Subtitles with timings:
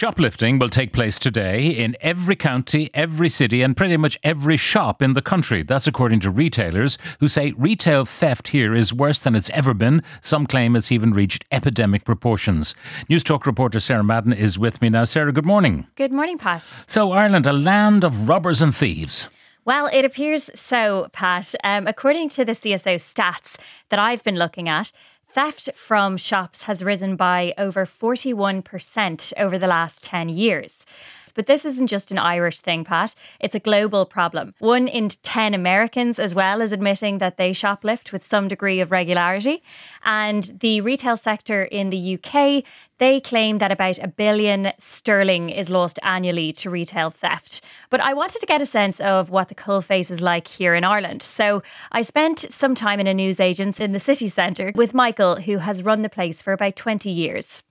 [0.00, 5.02] shoplifting will take place today in every county, every city, and pretty much every shop
[5.02, 5.62] in the country.
[5.62, 10.02] That's according to retailers who say retail theft here is worse than it's ever been.
[10.22, 12.74] Some claim it's even reached epidemic proportions.
[13.10, 15.04] Newstalk reporter Sarah Madden is with me now.
[15.04, 15.86] Sarah, good morning.
[15.96, 16.72] Good morning, Pat.
[16.86, 19.28] So, Ireland, a land of robbers and thieves.
[19.66, 21.54] Well, it appears so, Pat.
[21.62, 23.58] Um, according to the CSO stats
[23.90, 24.92] that I've been looking at,
[25.32, 30.84] Theft from shops has risen by over 41% over the last 10 years.
[31.32, 33.14] But this isn't just an Irish thing, Pat.
[33.40, 34.54] It's a global problem.
[34.58, 38.90] One in 10 Americans, as well, is admitting that they shoplift with some degree of
[38.90, 39.62] regularity.
[40.04, 42.64] And the retail sector in the UK,
[42.98, 47.62] they claim that about a billion sterling is lost annually to retail theft.
[47.88, 50.84] But I wanted to get a sense of what the coalface is like here in
[50.84, 51.22] Ireland.
[51.22, 55.58] So I spent some time in a newsagent's in the city centre with Michael, who
[55.58, 57.62] has run the place for about 20 years.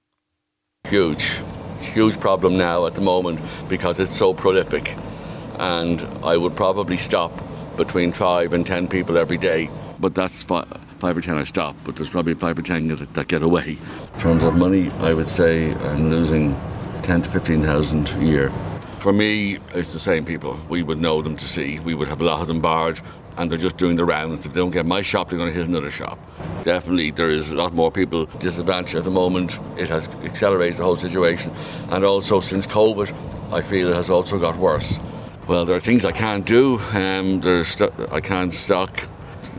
[0.87, 1.39] Huge
[1.83, 4.95] huge problem now at the moment because it's so prolific.
[5.59, 7.31] And I would probably stop
[7.77, 9.69] between five and ten people every day.
[9.99, 10.67] But that's five,
[10.99, 13.77] five or ten I stop, but there's probably five or ten that, that get away.
[14.13, 16.55] In terms of money, I would say I'm losing
[17.03, 18.51] 10 to 15,000 a year.
[18.99, 20.59] For me, it's the same people.
[20.67, 21.79] We would know them to see.
[21.79, 23.01] We would have a lot of them barred
[23.39, 24.45] and they're just doing the rounds.
[24.45, 26.19] If they don't get my shop, they're going to hit another shop.
[26.65, 29.59] Definitely, there is a lot more people disadvantaged at the moment.
[29.77, 31.53] It has accelerated the whole situation.
[31.89, 33.15] And also, since COVID,
[33.53, 34.99] I feel it has also got worse.
[35.47, 36.79] Well, there are things I can't do.
[36.91, 37.81] Um, there's
[38.11, 39.07] I can't stock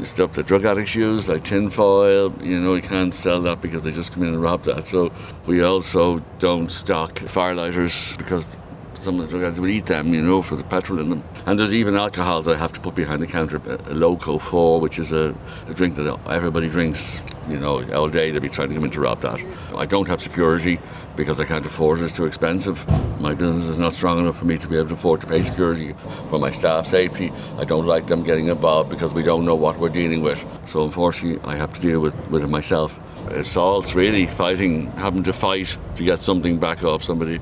[0.03, 2.35] stuff that drug addicts use, like tinfoil.
[2.43, 4.87] You know, you can't sell that because they just come in and rob that.
[4.87, 5.11] So
[5.47, 8.59] we also don't stock firelighters because
[9.01, 11.25] some of the drug addicts will eat them, you know, for the petrol in them.
[11.47, 14.81] And there's even alcohol that I have to put behind the counter, a Loko 4,
[14.81, 15.35] which is a,
[15.69, 18.31] a drink that everybody drinks, you know, all day.
[18.31, 19.43] They'll be trying to come in to rob that.
[19.75, 20.79] I don't have security
[21.17, 22.05] because I can't afford it.
[22.05, 22.87] It's too expensive.
[23.21, 25.43] My business is not strong enough for me to be able to afford to pay
[25.43, 25.95] security
[26.29, 27.33] for my staff safety.
[27.57, 30.45] I don't like them getting involved because we don't know what we're dealing with.
[30.67, 32.99] So unfortunately, I have to deal with, with it myself.
[33.29, 37.41] It's Assaults, really, fighting, having to fight to get something back off somebody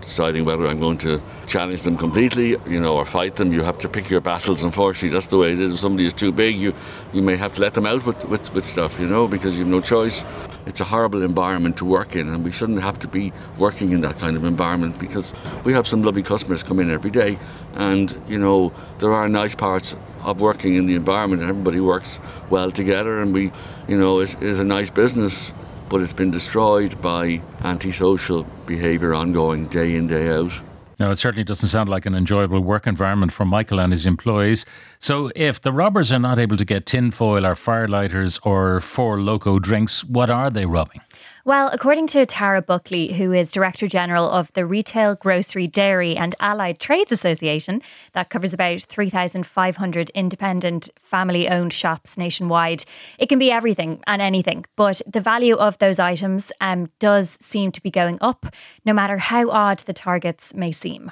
[0.00, 3.52] deciding whether I'm going to challenge them completely, you know, or fight them.
[3.52, 4.62] You have to pick your battles.
[4.62, 5.72] Unfortunately, that's the way it is.
[5.72, 6.74] If somebody is too big, you
[7.12, 9.60] you may have to let them out with, with, with stuff, you know, because you
[9.60, 10.24] have no choice.
[10.66, 14.02] It's a horrible environment to work in, and we shouldn't have to be working in
[14.02, 15.32] that kind of environment because
[15.64, 17.38] we have some lovely customers come in every day,
[17.74, 22.70] and you know there are nice parts of working in the environment, everybody works well
[22.70, 23.50] together, and we,
[23.88, 25.52] you know, it's a nice business
[25.90, 30.62] but it's been destroyed by antisocial behaviour ongoing day in, day out.
[31.00, 34.66] Now, it certainly doesn't sound like an enjoyable work environment for Michael and his employees.
[34.98, 39.60] So, if the robbers are not able to get tinfoil or firelighters or Four Loko
[39.60, 41.00] drinks, what are they robbing?
[41.46, 46.34] Well, according to Tara Buckley, who is Director General of the Retail, Grocery, Dairy and
[46.38, 47.80] Allied Trades Association,
[48.12, 52.84] that covers about 3,500 independent family owned shops nationwide,
[53.18, 54.66] it can be everything and anything.
[54.76, 59.16] But the value of those items um, does seem to be going up, no matter
[59.16, 61.10] how odd the targets may seem.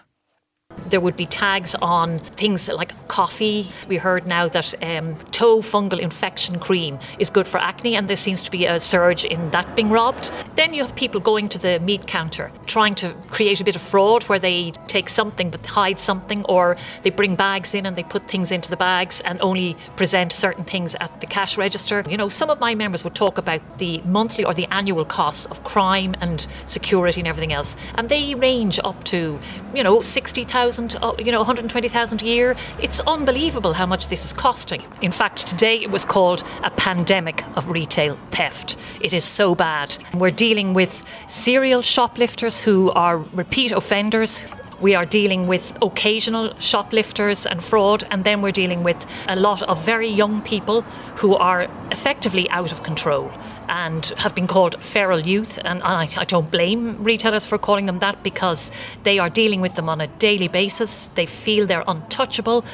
[0.86, 3.68] There would be tags on things like coffee.
[3.88, 8.16] We heard now that um, toe fungal infection cream is good for acne, and there
[8.16, 10.30] seems to be a surge in that being robbed.
[10.56, 13.82] Then you have people going to the meat counter trying to create a bit of
[13.82, 18.04] fraud where they take something but hide something, or they bring bags in and they
[18.04, 22.04] put things into the bags and only present certain things at the cash register.
[22.08, 25.46] You know, some of my members would talk about the monthly or the annual costs
[25.46, 29.38] of crime and security and everything else, and they range up to,
[29.74, 32.56] you know, 60,000 uh, you know, 120,000 a year.
[32.80, 34.84] It's unbelievable how much this is costing.
[35.00, 38.76] In fact, today it was called a pandemic of retail theft.
[39.00, 39.96] It is so bad.
[40.14, 44.42] We're dealing with serial shoplifters who are repeat offenders
[44.80, 49.62] we are dealing with occasional shoplifters and fraud, and then we're dealing with a lot
[49.62, 50.82] of very young people
[51.16, 53.30] who are effectively out of control
[53.68, 55.58] and have been called feral youth.
[55.64, 58.70] And I, I, don't blame retailers for calling them that because
[59.02, 61.08] they are dealing with them on a daily basis.
[61.08, 62.64] They feel they're untouchable.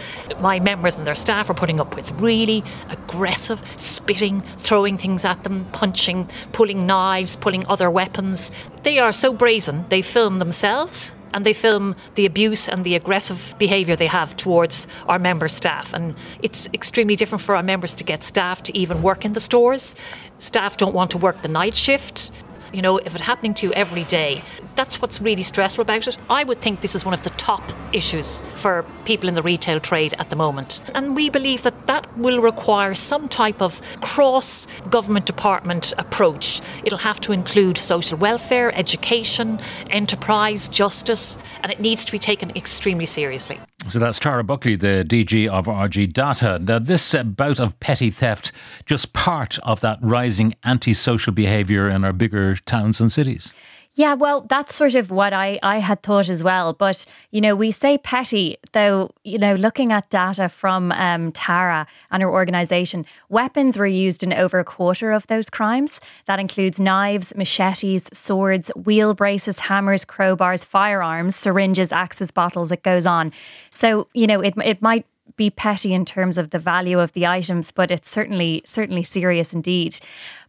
[0.40, 5.42] My members and their staff are putting up with really aggressive spitting, throwing things at
[5.42, 8.52] them, punching, pulling knives, pulling other weapons.
[8.82, 13.54] They are so brazen, they film themselves and they film the abuse and the aggressive
[13.58, 15.92] behaviour they have towards our member staff.
[15.92, 19.40] And it's extremely different for our members to get staff to even work in the
[19.40, 19.96] stores.
[20.38, 22.31] Staff don't want to work the night shift.
[22.74, 24.42] You know, if it's happening to you every day,
[24.74, 26.18] that's what's really stressful about it.
[26.28, 27.62] I would think this is one of the top
[27.92, 30.80] issues for people in the retail trade at the moment.
[30.94, 36.60] And we believe that that will require some type of cross government department approach.
[36.84, 39.60] It'll have to include social welfare, education,
[39.90, 43.60] enterprise, justice, and it needs to be taken extremely seriously.
[43.86, 46.66] So that's Tara Buckley, the DG of RGDATA.
[46.66, 48.50] Now, this uh, bout of petty theft,
[48.86, 53.52] just part of that rising antisocial behaviour in our bigger towns and cities.
[53.96, 56.73] Yeah, well, that's sort of what I, I had thought as well.
[56.73, 61.87] But, you know, we say petty, though, you know, looking at data from um, Tara
[62.11, 66.00] and her organisation, weapons were used in over a quarter of those crimes.
[66.26, 73.06] That includes knives, machetes, swords, wheel braces, hammers, crowbars, firearms, syringes, axes, bottles, it goes
[73.06, 73.32] on.
[73.70, 75.06] So, you know, it, it might
[75.37, 79.55] be petty in terms of the value of the items, but it's certainly certainly serious
[79.55, 79.99] indeed.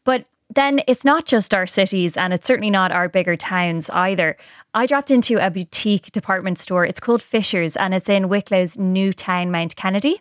[0.03, 4.37] But then it's not just our cities and it's certainly not our bigger towns either.
[4.73, 6.85] I dropped into a boutique department store.
[6.85, 10.19] It's called Fisher's and it's in Wicklow's Newtownmountkennedy.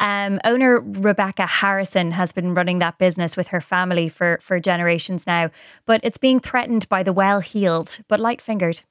[0.00, 5.26] Um, owner Rebecca Harrison has been running that business with her family for, for generations
[5.26, 5.50] now,
[5.86, 8.82] but it's being threatened by the well heeled but light fingered.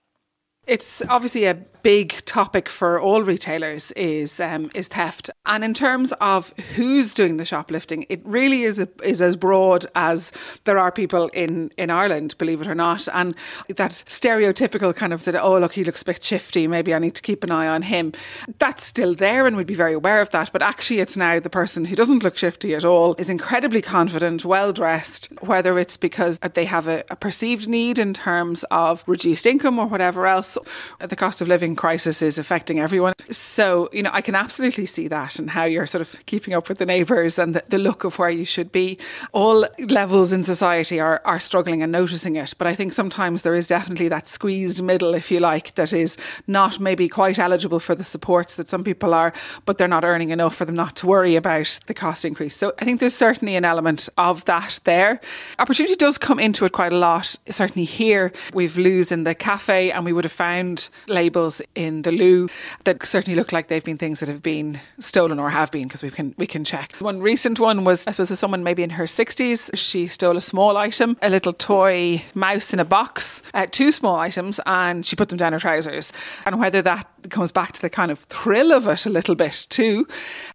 [0.65, 5.30] It's obviously a big topic for all retailers is um, is theft.
[5.45, 9.86] And in terms of who's doing the shoplifting, it really is a, is as broad
[9.94, 10.31] as
[10.63, 13.07] there are people in in Ireland, believe it or not.
[13.13, 13.36] And
[13.68, 17.15] that stereotypical kind of that oh look he looks a bit shifty, maybe I need
[17.15, 18.13] to keep an eye on him.
[18.60, 20.51] That's still there, and we'd be very aware of that.
[20.54, 24.45] But actually, it's now the person who doesn't look shifty at all is incredibly confident,
[24.45, 29.45] well dressed, whether it's because they have a, a perceived need in terms of reduced
[29.45, 30.53] income or whatever else.
[31.00, 33.14] Uh, the cost of living crisis is affecting everyone.
[33.30, 36.70] So, you know, I can absolutely see that and how you're sort of keeping up
[36.70, 38.98] with the neighbours and the, the, look of where you should be.
[39.34, 42.54] All levels in society are, are struggling and noticing it.
[42.58, 46.18] But I think sometimes there is definitely that squeezed middle, if you like, that is
[46.48, 49.34] not maybe quite eligible for the supports that some people are,
[49.66, 52.56] but they're not earning enough for them not to worry about the cost increase.
[52.56, 55.20] So I think there's certainly an element of that there.
[55.60, 57.38] Opportunity does come into it quite a lot.
[57.50, 62.12] Certainly here, we've loos in the cafe and we would have found labels in the
[62.12, 62.50] loo
[62.84, 66.04] that certainly look like they've been things that have been stolen or have been because
[66.04, 66.88] we can we can check.
[67.00, 69.69] One recent one was I suppose was someone maybe in her 60s.
[69.74, 74.18] She stole a small item, a little toy mouse in a box, uh, two small
[74.18, 76.12] items, and she put them down her trousers.
[76.46, 79.68] And whether that comes back to the kind of thrill of it a little bit
[79.70, 80.08] too.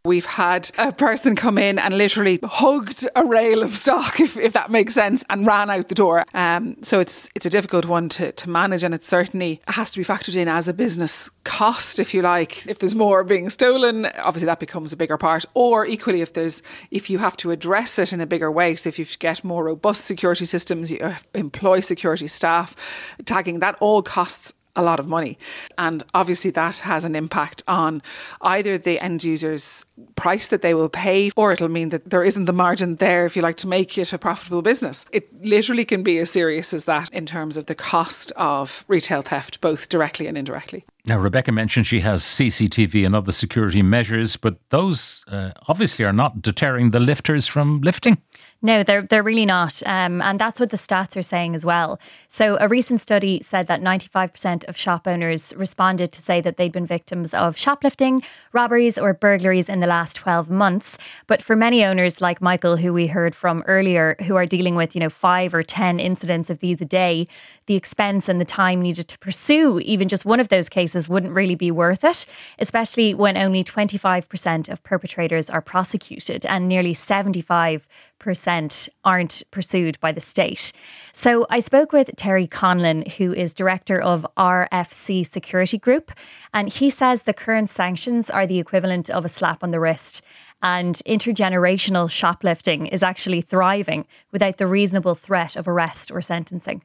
[0.05, 4.53] We've had a person come in and literally hugged a rail of stock, if, if
[4.53, 6.25] that makes sense, and ran out the door.
[6.35, 9.99] Um, so it's it's a difficult one to, to manage, and it certainly has to
[9.99, 12.67] be factored in as a business cost, if you like.
[12.67, 15.45] If there's more being stolen, obviously that becomes a bigger part.
[15.55, 18.89] Or equally, if there's if you have to address it in a bigger way, so
[18.89, 20.99] if you get more robust security systems, you
[21.35, 22.77] employ security staff,
[23.25, 25.37] tagging that all costs a lot of money.
[25.77, 28.01] And obviously, that has an impact on
[28.41, 29.85] either the end user's
[30.17, 33.37] price that they will pay, or it'll mean that there isn't the margin there, if
[33.37, 35.05] you like, to make it a profitable business.
[35.13, 39.23] It literally can be as serious as that in terms of the cost of retail
[39.23, 40.85] theft, both directly and indirectly.
[41.05, 46.13] Now, Rebecca mentioned she has CCTV and other security measures, but those uh, obviously are
[46.13, 48.19] not deterring the lifters from lifting.
[48.61, 52.01] No, they're they're really not, um, and that's what the stats are saying as well.
[52.27, 56.73] So, a recent study said that 95% of shop owners responded to say that they'd
[56.73, 58.21] been victims of shoplifting,
[58.53, 60.99] robberies, or burglaries in the last 12 months.
[61.29, 64.97] But for many owners, like Michael, who we heard from earlier, who are dealing with
[64.97, 67.29] you know five or 10 incidents of these a day,
[67.69, 71.35] the expense and the time needed to pursue even just one of those cases wouldn't
[71.35, 72.27] really be worth it,
[72.59, 77.87] especially when only 25% of perpetrators are prosecuted and nearly 75
[78.19, 80.73] percent aren't pursued by the state.
[81.13, 86.11] So I spoke with Terry Conlon, who is director of RFC Security Group,
[86.53, 90.23] and he says the current sanctions are the equivalent of a slap on the wrist.
[90.63, 96.83] And intergenerational shoplifting is actually thriving without the reasonable threat of arrest or sentencing.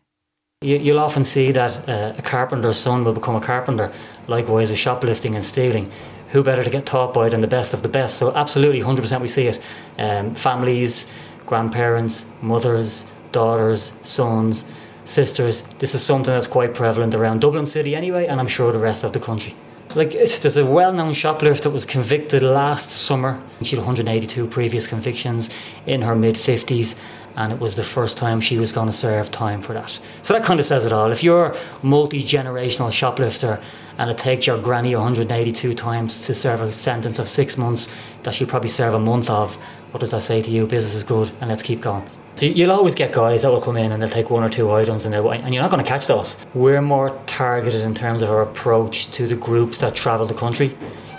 [0.63, 3.91] You'll often see that uh, a carpenter's son will become a carpenter,
[4.27, 5.91] likewise with shoplifting and stealing
[6.33, 8.17] who better to get taught by than the best of the best?
[8.17, 9.63] So absolutely, 100% we see it.
[9.99, 11.05] Um, families,
[11.45, 14.65] grandparents, mothers, daughters, sons,
[15.05, 15.61] sisters.
[15.77, 19.03] This is something that's quite prevalent around Dublin City anyway, and I'm sure the rest
[19.03, 19.55] of the country.
[19.93, 23.39] Like, there's a well known shoplifter that was convicted last summer.
[23.61, 25.51] She had 182 previous convictions
[25.85, 26.95] in her mid 50s,
[27.35, 29.99] and it was the first time she was going to serve time for that.
[30.21, 31.11] So that kind of says it all.
[31.11, 33.61] If you're a multi generational shoplifter
[33.97, 38.33] and it takes your granny 182 times to serve a sentence of six months that
[38.33, 39.55] she'll probably serve a month of,
[39.91, 40.65] what does that say to you?
[40.65, 42.03] Business is good, and let's keep going.
[42.35, 44.71] So you'll always get guys that will come in and they'll take one or two
[44.71, 46.35] items and, they'll and you're not going to catch those.
[46.55, 50.75] We're more targeted in terms of our approach to the groups that travel the country.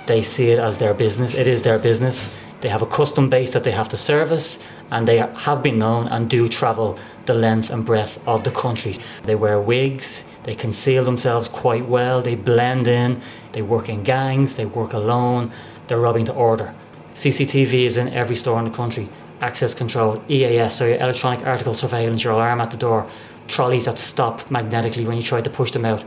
[0.07, 1.35] They see it as their business.
[1.35, 2.31] It is their business.
[2.65, 4.59] They have a custom base that they have to service
[4.91, 8.95] and they have been known and do travel the length and breadth of the country.
[9.25, 13.21] They wear wigs, they conceal themselves quite well, they blend in,
[13.53, 15.53] they work in gangs, they work alone,
[15.89, 16.75] they're robbing to order.
[17.13, 19.11] CCTV is in every store in the country
[19.43, 23.07] access control, EAS, so your electronic article surveillance, your alarm at the door,
[23.47, 26.03] trolleys that stop magnetically when you try to push them out.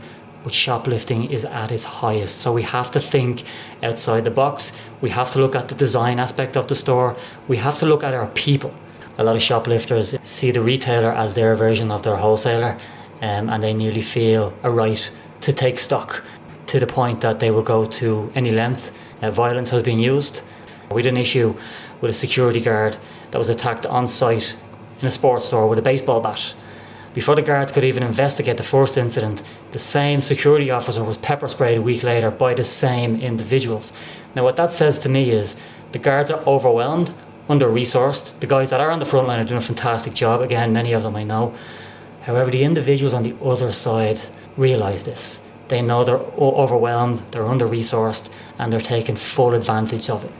[0.48, 2.38] But shoplifting is at its highest.
[2.38, 3.42] So we have to think
[3.82, 4.72] outside the box.
[5.02, 7.18] We have to look at the design aspect of the store.
[7.48, 8.72] We have to look at our people.
[9.18, 12.78] A lot of shoplifters see the retailer as their version of their wholesaler
[13.20, 15.12] um, and they nearly feel a right
[15.42, 16.24] to take stock
[16.68, 18.90] to the point that they will go to any length.
[19.20, 20.44] Uh, violence has been used.
[20.90, 21.54] We had an issue
[22.00, 22.96] with a security guard
[23.32, 24.56] that was attacked on site
[25.02, 26.54] in a sports store with a baseball bat.
[27.14, 31.48] Before the guards could even investigate the first incident, the same security officer was pepper
[31.48, 33.92] sprayed a week later by the same individuals.
[34.34, 35.56] Now, what that says to me is
[35.92, 37.14] the guards are overwhelmed,
[37.48, 38.38] under resourced.
[38.40, 40.42] The guys that are on the front line are doing a fantastic job.
[40.42, 41.54] Again, many of them I know.
[42.22, 44.20] However, the individuals on the other side
[44.56, 45.40] realise this.
[45.68, 50.32] They know they're overwhelmed, they're under resourced, and they're taking full advantage of it.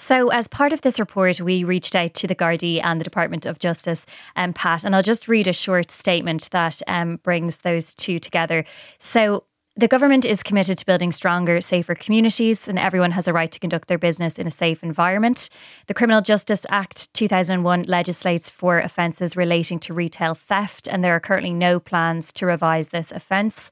[0.00, 3.44] So, as part of this report, we reached out to the Gardaí and the Department
[3.44, 7.94] of Justice, um, Pat, and I'll just read a short statement that um, brings those
[7.94, 8.64] two together.
[8.98, 9.44] So,
[9.76, 13.60] the government is committed to building stronger, safer communities, and everyone has a right to
[13.60, 15.50] conduct their business in a safe environment.
[15.86, 21.20] The Criminal Justice Act 2001 legislates for offences relating to retail theft, and there are
[21.20, 23.70] currently no plans to revise this offence.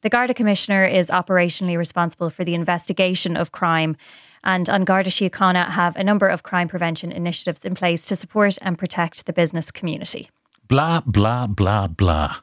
[0.00, 3.96] The Garda Commissioner is operationally responsible for the investigation of crime
[4.46, 8.56] and An Garda Síochána have a number of crime prevention initiatives in place to support
[8.62, 10.30] and protect the business community.
[10.68, 12.36] Blah, blah, blah, blah.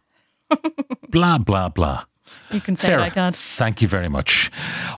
[1.10, 2.04] blah, blah, blah.
[2.52, 3.36] You can say Sarah, it.
[3.36, 4.52] Thank you very much.